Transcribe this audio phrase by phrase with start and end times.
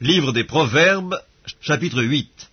[0.00, 1.20] Livre des Proverbes,
[1.60, 2.50] chapitre 8.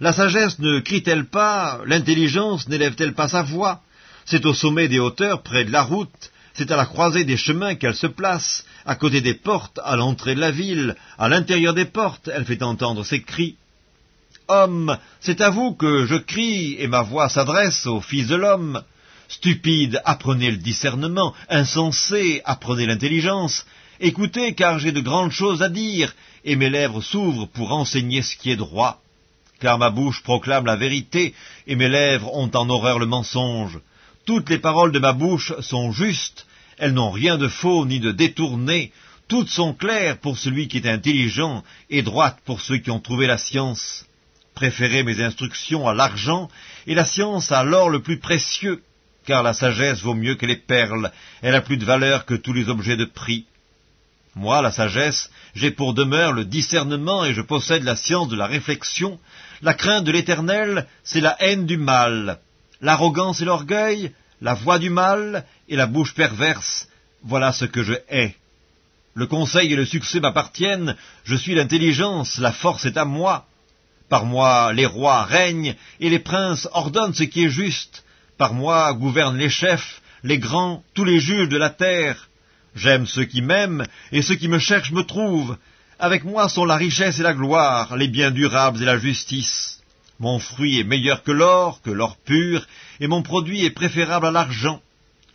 [0.00, 3.80] La sagesse ne crie-t-elle pas, l'intelligence n'élève-t-elle pas sa voix?
[4.26, 7.74] C'est au sommet des hauteurs, près de la route, c'est à la croisée des chemins
[7.74, 11.86] qu'elle se place, à côté des portes, à l'entrée de la ville, à l'intérieur des
[11.86, 13.56] portes, elle fait entendre ses cris.
[14.48, 18.82] Homme, c'est à vous que je crie, et ma voix s'adresse au Fils de l'homme.
[19.30, 23.64] Stupide, apprenez le discernement, insensé, apprenez l'intelligence,
[24.00, 26.14] Écoutez, car j'ai de grandes choses à dire,
[26.44, 29.02] et mes lèvres s'ouvrent pour enseigner ce qui est droit.
[29.60, 31.34] Car ma bouche proclame la vérité,
[31.66, 33.80] et mes lèvres ont en horreur le mensonge.
[34.24, 36.46] Toutes les paroles de ma bouche sont justes,
[36.78, 38.92] elles n'ont rien de faux ni de détourné,
[39.26, 43.26] toutes sont claires pour celui qui est intelligent, et droites pour ceux qui ont trouvé
[43.26, 44.06] la science.
[44.54, 46.48] Préférez mes instructions à l'argent,
[46.86, 48.82] et la science à l'or le plus précieux,
[49.26, 51.10] car la sagesse vaut mieux que les perles,
[51.42, 53.44] elle a plus de valeur que tous les objets de prix.
[54.38, 58.46] Moi, la sagesse, j'ai pour demeure le discernement et je possède la science de la
[58.46, 59.18] réflexion.
[59.62, 62.38] La crainte de l'éternel, c'est la haine du mal.
[62.80, 66.86] L'arrogance et l'orgueil, la voix du mal et la bouche perverse,
[67.24, 68.36] voilà ce que je hais.
[69.14, 73.44] Le conseil et le succès m'appartiennent, je suis l'intelligence, la force est à moi.
[74.08, 78.04] Par moi les rois règnent et les princes ordonnent ce qui est juste.
[78.36, 82.27] Par moi gouvernent les chefs, les grands, tous les juges de la terre.
[82.78, 85.56] J'aime ceux qui m'aiment, et ceux qui me cherchent me trouvent.
[85.98, 89.80] Avec moi sont la richesse et la gloire, les biens durables et la justice.
[90.20, 92.66] Mon fruit est meilleur que l'or, que l'or pur,
[93.00, 94.80] et mon produit est préférable à l'argent.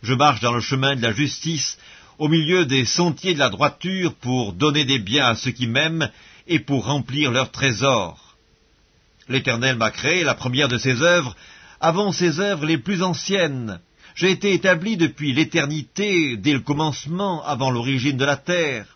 [0.02, 1.78] Je marche dans le chemin de la justice,
[2.18, 6.08] au milieu des sentiers de la droiture, pour donner des biens à ceux qui m'aiment,
[6.46, 8.36] et pour remplir leurs trésors.
[9.28, 11.36] L'Éternel m'a créé la première de ses œuvres,
[11.80, 13.80] avant ses œuvres les plus anciennes.
[14.14, 18.86] J'ai été établi depuis l'éternité, dès le commencement, avant l'origine de la terre.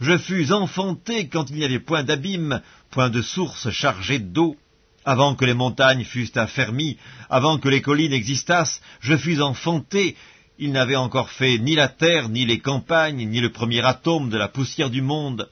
[0.00, 4.56] Je fus enfanté quand il n'y avait point d'abîme, point de source chargée d'eau.
[5.04, 6.96] Avant que les montagnes fussent affermies,
[7.28, 10.16] avant que les collines existassent, je fus enfanté.
[10.58, 14.38] Il n'avait encore fait ni la terre, ni les campagnes, ni le premier atome de
[14.38, 15.50] la poussière du monde.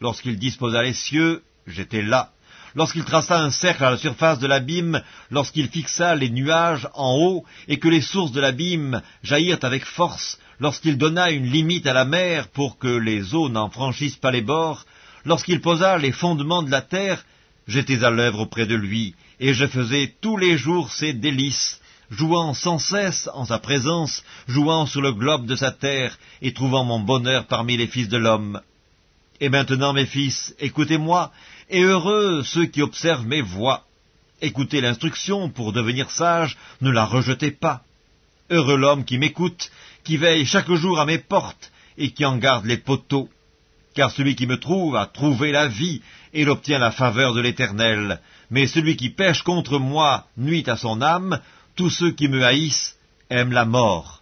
[0.00, 2.31] Lorsqu'il disposa les cieux, j'étais là
[2.74, 7.44] lorsqu'il traça un cercle à la surface de l'abîme, lorsqu'il fixa les nuages en haut,
[7.68, 12.04] et que les sources de l'abîme jaillirent avec force, lorsqu'il donna une limite à la
[12.04, 14.84] mer pour que les eaux n'en franchissent pas les bords,
[15.24, 17.24] lorsqu'il posa les fondements de la terre,
[17.66, 21.80] j'étais à l'œuvre auprès de lui, et je faisais tous les jours ses délices,
[22.10, 26.84] jouant sans cesse en sa présence, jouant sur le globe de sa terre, et trouvant
[26.84, 28.60] mon bonheur parmi les fils de l'homme.
[29.40, 31.32] Et maintenant, mes fils, écoutez-moi,
[31.72, 33.84] et heureux ceux qui observent mes voix.
[34.42, 37.82] Écoutez l'instruction pour devenir sage, ne la rejetez pas.
[38.50, 39.70] Heureux l'homme qui m'écoute,
[40.04, 43.28] qui veille chaque jour à mes portes, et qui en garde les poteaux.
[43.94, 46.02] Car celui qui me trouve a trouvé la vie,
[46.34, 48.20] et il obtient la faveur de l'Éternel.
[48.50, 51.40] Mais celui qui pêche contre moi nuit à son âme,
[51.74, 52.96] tous ceux qui me haïssent
[53.30, 54.21] aiment la mort.